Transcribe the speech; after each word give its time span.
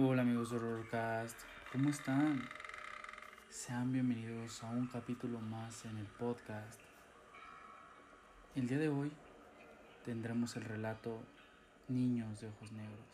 Hola 0.00 0.22
amigos 0.22 0.50
de 0.50 0.58
Horrorcast, 0.58 1.36
¿cómo 1.72 1.88
están? 1.88 2.48
Sean 3.50 3.90
bienvenidos 3.90 4.62
a 4.62 4.68
un 4.68 4.86
capítulo 4.86 5.40
más 5.40 5.84
en 5.86 5.98
el 5.98 6.06
podcast. 6.06 6.80
El 8.54 8.68
día 8.68 8.78
de 8.78 8.88
hoy 8.90 9.10
tendremos 10.04 10.54
el 10.54 10.62
relato 10.66 11.18
Niños 11.88 12.40
de 12.40 12.46
Ojos 12.46 12.70
Negros. 12.70 13.08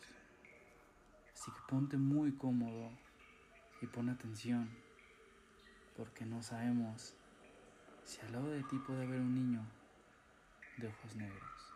Así 1.33 1.49
que 1.49 1.57
ponte 1.67 1.97
muy 1.97 2.33
cómodo 2.33 2.91
y 3.81 3.87
pon 3.87 4.09
atención, 4.09 4.69
porque 5.97 6.23
no 6.23 6.43
sabemos 6.43 7.15
si 8.03 8.21
al 8.21 8.33
lado 8.33 8.51
de 8.51 8.61
ti 8.61 8.77
puede 8.77 9.07
haber 9.07 9.21
un 9.21 9.33
niño 9.33 9.65
de 10.77 10.89
ojos 10.89 11.15
negros. 11.15 11.74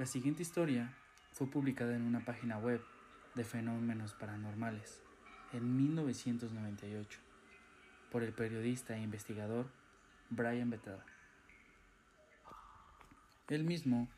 La 0.00 0.06
siguiente 0.06 0.40
historia 0.40 0.96
fue 1.30 1.46
publicada 1.46 1.94
en 1.94 2.00
una 2.00 2.24
página 2.24 2.56
web 2.56 2.80
de 3.34 3.44
fenómenos 3.44 4.14
paranormales 4.14 5.02
en 5.52 5.76
1998 5.76 7.20
por 8.10 8.22
el 8.22 8.32
periodista 8.32 8.96
e 8.96 9.02
investigador 9.02 9.66
Brian 10.30 10.70
Bettel. 10.70 11.00
Él 13.48 13.64
mismo 13.64 14.08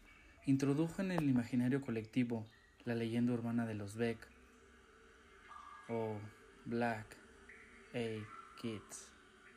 introdujo 0.47 1.03
en 1.03 1.11
el 1.11 1.29
imaginario 1.29 1.81
colectivo 1.81 2.47
la 2.85 2.95
leyenda 2.95 3.33
urbana 3.33 3.67
de 3.67 3.75
los 3.75 3.97
Beck 3.97 4.25
o 5.89 6.17
Black 6.65 7.17
Eyed 7.93 8.23
Kids, 8.61 9.11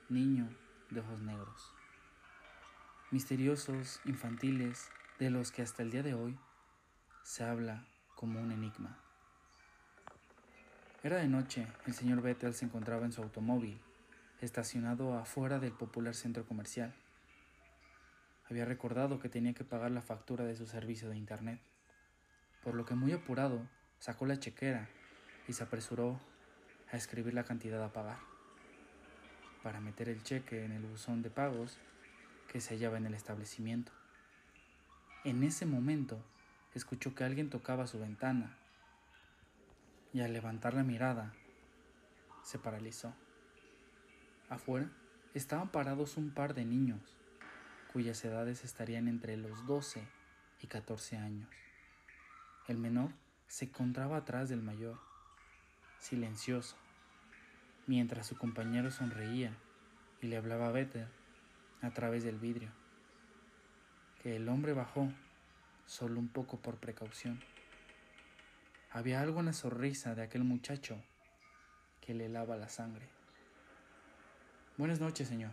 niño 0.09 0.49
de 0.89 1.01
ojos 1.01 1.21
negros, 1.21 1.71
misteriosos, 3.11 4.01
infantiles, 4.05 4.89
de 5.19 5.29
los 5.29 5.51
que 5.51 5.61
hasta 5.61 5.81
el 5.81 5.91
día 5.91 6.03
de 6.03 6.13
hoy 6.13 6.37
se 7.23 7.45
habla 7.45 7.85
como 8.15 8.41
un 8.41 8.51
enigma. 8.51 8.99
Era 11.03 11.17
de 11.17 11.27
noche, 11.27 11.67
el 11.85 11.93
señor 11.93 12.21
Vettel 12.21 12.53
se 12.53 12.65
encontraba 12.65 13.05
en 13.05 13.13
su 13.13 13.21
automóvil, 13.21 13.79
estacionado 14.41 15.17
afuera 15.17 15.59
del 15.59 15.71
popular 15.71 16.15
centro 16.15 16.45
comercial. 16.45 16.93
Había 18.49 18.65
recordado 18.65 19.19
que 19.19 19.29
tenía 19.29 19.53
que 19.53 19.63
pagar 19.63 19.91
la 19.91 20.01
factura 20.01 20.43
de 20.43 20.55
su 20.55 20.67
servicio 20.67 21.09
de 21.09 21.17
Internet, 21.17 21.61
por 22.61 22.75
lo 22.75 22.83
que 22.83 22.95
muy 22.95 23.13
apurado 23.13 23.65
sacó 23.99 24.25
la 24.25 24.37
chequera 24.37 24.89
y 25.47 25.53
se 25.53 25.63
apresuró 25.63 26.19
a 26.91 26.97
escribir 26.97 27.33
la 27.33 27.45
cantidad 27.45 27.81
a 27.83 27.93
pagar, 27.93 28.19
para 29.63 29.79
meter 29.79 30.09
el 30.09 30.23
cheque 30.23 30.65
en 30.65 30.73
el 30.73 30.83
buzón 30.83 31.21
de 31.21 31.29
pagos 31.29 31.77
que 32.51 32.59
se 32.59 32.75
hallaba 32.75 32.97
en 32.97 33.05
el 33.05 33.13
establecimiento. 33.13 33.93
En 35.25 35.41
ese 35.41 35.65
momento 35.65 36.23
escuchó 36.75 37.15
que 37.15 37.23
alguien 37.23 37.49
tocaba 37.49 37.87
su 37.87 37.97
ventana 37.97 38.55
y 40.13 40.21
al 40.21 40.33
levantar 40.33 40.75
la 40.75 40.83
mirada 40.83 41.33
se 42.43 42.59
paralizó. 42.59 43.11
Afuera 44.49 44.87
estaban 45.33 45.69
parados 45.69 46.17
un 46.17 46.29
par 46.29 46.53
de 46.53 46.63
niños 46.63 47.01
cuyas 47.91 48.23
edades 48.23 48.63
estarían 48.63 49.07
entre 49.07 49.35
los 49.35 49.65
12 49.65 50.07
y 50.61 50.67
14 50.67 51.17
años. 51.17 51.49
El 52.67 52.77
menor 52.77 53.09
se 53.47 53.65
encontraba 53.65 54.17
atrás 54.17 54.47
del 54.47 54.61
mayor, 54.61 54.99
silencioso, 55.97 56.75
mientras 57.87 58.27
su 58.27 58.37
compañero 58.37 58.91
sonreía 58.91 59.57
y 60.21 60.27
le 60.27 60.37
hablaba 60.37 60.67
a 60.67 60.71
Better 60.71 61.07
a 61.81 61.89
través 61.89 62.23
del 62.23 62.37
vidrio 62.37 62.84
el 64.33 64.49
hombre 64.49 64.73
bajó, 64.73 65.07
solo 65.85 66.19
un 66.19 66.29
poco 66.29 66.59
por 66.59 66.77
precaución. 66.77 67.39
Había 68.89 69.21
algo 69.21 69.39
en 69.39 69.45
la 69.45 69.53
sonrisa 69.53 70.15
de 70.15 70.23
aquel 70.23 70.43
muchacho 70.43 70.99
que 72.01 72.15
le 72.15 72.27
lava 72.27 72.57
la 72.57 72.67
sangre. 72.67 73.07
Buenas 74.77 74.99
noches, 74.99 75.27
señor, 75.27 75.51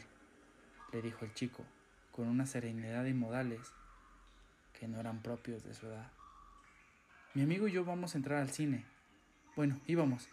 le 0.91 1.03
dijo 1.03 1.27
el 1.27 1.35
chico, 1.35 1.65
con 2.13 2.29
una 2.29 2.47
serenidad 2.47 3.05
y 3.05 3.13
modales 3.13 3.73
que 4.73 4.89
no 4.89 4.99
eran 4.99 5.21
propios 5.21 5.63
de 5.65 5.75
su 5.75 5.87
edad. 5.87 6.11
Mi 7.35 7.43
amigo 7.43 7.69
y 7.69 7.73
yo 7.73 7.85
vamos 7.85 8.15
a 8.15 8.19
entrar 8.19 8.41
al 8.41 8.51
cine. 8.51 8.87
Bueno, 9.55 9.81
íbamos, 9.87 10.29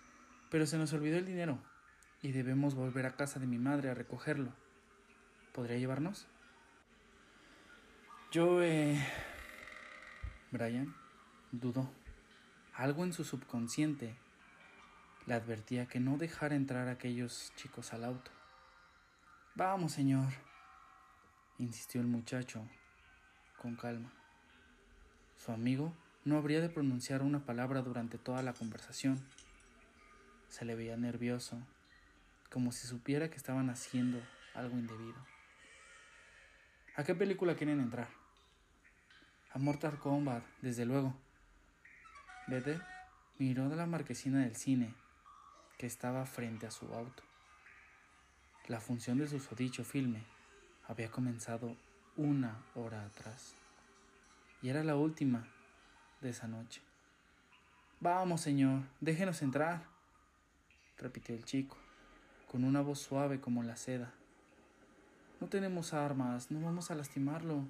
pero 0.49 0.65
se 0.65 0.77
nos 0.77 0.93
olvidó 0.93 1.17
el 1.17 1.25
dinero 1.25 1.59
y 2.21 2.31
debemos 2.31 2.73
volver 2.73 3.05
a 3.05 3.15
casa 3.15 3.39
de 3.39 3.47
mi 3.47 3.57
madre 3.57 3.89
a 3.89 3.93
recogerlo. 3.93 4.53
¿Podría 5.53 5.77
llevarnos? 5.77 6.27
Yo, 8.31 8.61
eh... 8.61 8.95
Brian 10.51 10.93
dudó. 11.51 11.89
Algo 12.75 13.03
en 13.03 13.11
su 13.11 13.23
subconsciente 13.23 14.15
le 15.25 15.33
advertía 15.33 15.87
que 15.87 15.99
no 15.99 16.15
dejara 16.17 16.53
entrar 16.53 16.89
a 16.89 16.91
aquellos 16.91 17.51
chicos 17.55 17.91
al 17.91 18.03
auto. 18.03 18.29
Vamos, 19.55 19.93
señor, 19.93 20.27
insistió 21.57 22.01
el 22.01 22.07
muchacho 22.07 22.63
con 23.57 23.75
calma. 23.75 24.13
Su 25.35 25.51
amigo 25.51 25.91
no 26.23 26.37
habría 26.37 26.61
de 26.61 26.69
pronunciar 26.69 27.23
una 27.23 27.39
palabra 27.39 27.81
durante 27.81 28.19
toda 28.19 28.43
la 28.43 28.53
conversación. 28.53 29.19
Se 30.49 30.65
le 30.65 30.75
veía 30.75 30.97
nervioso, 30.97 31.57
como 32.51 32.71
si 32.73 32.85
supiera 32.85 33.31
que 33.31 33.37
estaban 33.37 33.71
haciendo 33.71 34.21
algo 34.53 34.77
indebido. 34.77 35.17
¿A 36.95 37.03
qué 37.03 37.15
película 37.15 37.55
quieren 37.55 37.79
entrar? 37.79 38.18
A 39.51 39.57
Mortal 39.57 39.97
Kombat, 39.97 40.43
desde 40.61 40.85
luego. 40.85 41.15
Bethel 42.45 42.81
miró 43.39 43.67
de 43.67 43.75
la 43.75 43.87
marquesina 43.87 44.39
del 44.39 44.55
cine 44.55 44.93
que 45.79 45.87
estaba 45.87 46.25
frente 46.27 46.67
a 46.67 46.71
su 46.71 46.85
auto. 46.93 47.23
La 48.67 48.79
función 48.79 49.17
de 49.17 49.27
su 49.27 49.39
sodicho 49.39 49.83
filme 49.83 50.23
había 50.87 51.09
comenzado 51.09 51.75
una 52.15 52.61
hora 52.75 53.03
atrás 53.05 53.55
y 54.61 54.69
era 54.69 54.83
la 54.83 54.95
última 54.95 55.47
de 56.21 56.29
esa 56.29 56.47
noche. 56.47 56.81
Vamos, 57.99 58.41
señor, 58.41 58.83
déjenos 59.01 59.41
entrar, 59.41 59.83
repitió 60.97 61.33
el 61.33 61.43
chico, 61.43 61.75
con 62.51 62.63
una 62.63 62.81
voz 62.81 62.99
suave 62.99 63.41
como 63.41 63.63
la 63.63 63.75
seda. 63.75 64.13
No 65.41 65.47
tenemos 65.47 65.93
armas, 65.93 66.51
no 66.51 66.61
vamos 66.61 66.91
a 66.91 66.95
lastimarlo. 66.95 67.63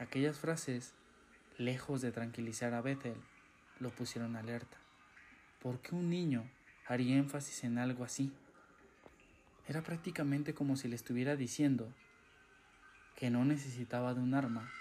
Aquellas 0.00 0.38
frases, 0.38 0.94
lejos 1.58 2.00
de 2.00 2.10
tranquilizar 2.10 2.72
a 2.72 2.80
Bethel, 2.80 3.20
lo 3.80 3.90
pusieron 3.90 4.34
alerta. 4.34 4.78
¿Por 5.62 5.82
qué 5.82 5.94
un 5.94 6.08
niño 6.08 6.50
haría 6.86 7.18
énfasis 7.18 7.64
en 7.64 7.76
algo 7.76 8.02
así? 8.02 8.32
Era 9.68 9.82
prácticamente 9.82 10.54
como 10.54 10.76
si 10.76 10.88
le 10.88 10.96
estuviera 10.96 11.36
diciendo 11.36 11.92
que 13.14 13.28
no 13.28 13.44
necesitaba 13.44 14.14
de 14.14 14.20
un 14.20 14.32
arma 14.32 14.72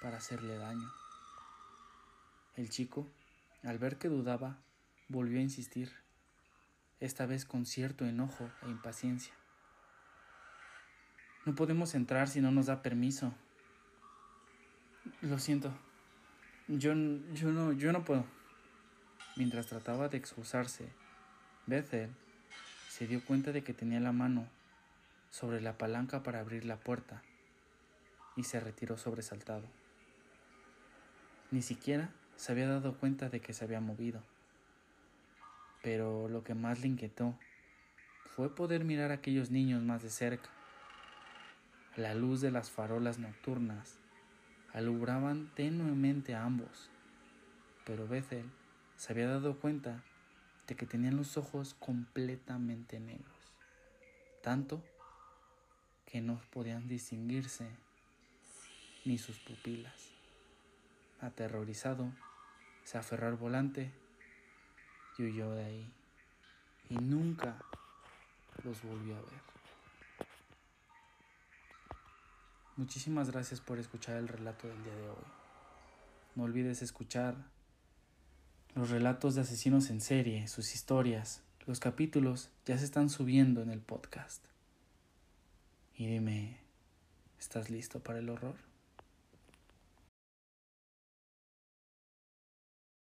para 0.00 0.18
hacerle 0.18 0.56
daño. 0.56 0.92
El 2.54 2.70
chico, 2.70 3.04
al 3.64 3.78
ver 3.78 3.98
que 3.98 4.08
dudaba, 4.08 4.58
volvió 5.08 5.40
a 5.40 5.42
insistir, 5.42 5.92
esta 7.00 7.26
vez 7.26 7.44
con 7.46 7.66
cierto 7.66 8.06
enojo 8.06 8.48
e 8.62 8.70
impaciencia. 8.70 9.34
No 11.44 11.56
podemos 11.56 11.96
entrar 11.96 12.28
si 12.28 12.40
no 12.40 12.52
nos 12.52 12.66
da 12.66 12.80
permiso. 12.80 13.34
Lo 15.28 15.40
siento. 15.40 15.72
Yo, 16.68 16.92
yo, 17.32 17.50
no, 17.50 17.72
yo 17.72 17.90
no 17.90 18.04
puedo. 18.04 18.24
Mientras 19.34 19.66
trataba 19.66 20.08
de 20.08 20.18
excusarse, 20.18 20.88
Bethel 21.66 22.10
se 22.88 23.08
dio 23.08 23.24
cuenta 23.24 23.50
de 23.50 23.64
que 23.64 23.74
tenía 23.74 23.98
la 23.98 24.12
mano 24.12 24.46
sobre 25.30 25.60
la 25.60 25.76
palanca 25.76 26.22
para 26.22 26.38
abrir 26.38 26.64
la 26.64 26.76
puerta 26.76 27.22
y 28.36 28.44
se 28.44 28.60
retiró 28.60 28.96
sobresaltado. 28.98 29.66
Ni 31.50 31.60
siquiera 31.60 32.10
se 32.36 32.52
había 32.52 32.68
dado 32.68 32.96
cuenta 32.96 33.28
de 33.28 33.40
que 33.40 33.52
se 33.52 33.64
había 33.64 33.80
movido. 33.80 34.22
Pero 35.82 36.28
lo 36.28 36.44
que 36.44 36.54
más 36.54 36.78
le 36.82 36.86
inquietó 36.86 37.36
fue 38.36 38.54
poder 38.54 38.84
mirar 38.84 39.10
a 39.10 39.14
aquellos 39.14 39.50
niños 39.50 39.82
más 39.82 40.04
de 40.04 40.10
cerca 40.10 40.50
la 41.96 42.14
luz 42.14 42.40
de 42.40 42.52
las 42.52 42.70
farolas 42.70 43.18
nocturnas 43.18 43.98
alumbraban 44.76 45.50
tenuemente 45.54 46.34
a 46.34 46.44
ambos, 46.44 46.90
pero 47.86 48.06
Bethel 48.06 48.44
se 48.98 49.10
había 49.10 49.26
dado 49.26 49.58
cuenta 49.58 50.04
de 50.66 50.76
que 50.76 50.84
tenían 50.84 51.16
los 51.16 51.38
ojos 51.38 51.74
completamente 51.78 53.00
negros, 53.00 53.54
tanto 54.42 54.84
que 56.04 56.20
no 56.20 56.38
podían 56.52 56.88
distinguirse 56.88 57.70
ni 59.06 59.16
sus 59.16 59.38
pupilas. 59.38 60.12
Aterrorizado, 61.22 62.12
se 62.84 62.98
aferró 62.98 63.28
al 63.28 63.36
volante 63.36 63.90
y 65.16 65.22
huyó 65.22 65.52
de 65.52 65.64
ahí, 65.64 65.92
y 66.90 66.96
nunca 66.96 67.56
los 68.62 68.82
volvió 68.82 69.16
a 69.16 69.22
ver. 69.22 69.55
Muchísimas 72.76 73.30
gracias 73.30 73.60
por 73.60 73.78
escuchar 73.78 74.18
el 74.18 74.28
relato 74.28 74.68
del 74.68 74.84
día 74.84 74.94
de 74.94 75.08
hoy. 75.08 75.24
no 76.34 76.44
olvides 76.44 76.82
escuchar 76.82 77.34
los 78.74 78.90
relatos 78.90 79.34
de 79.34 79.40
asesinos 79.40 79.88
en 79.88 80.02
serie, 80.02 80.46
sus 80.46 80.74
historias. 80.74 81.42
Los 81.66 81.80
capítulos 81.80 82.50
ya 82.66 82.76
se 82.76 82.84
están 82.84 83.08
subiendo 83.08 83.62
en 83.62 83.70
el 83.70 83.80
podcast. 83.80 84.44
Y 85.94 86.06
dime, 86.06 86.60
¿estás 87.38 87.70
listo 87.70 88.00
para 88.00 88.18
el 88.18 88.28
horror? 88.28 88.56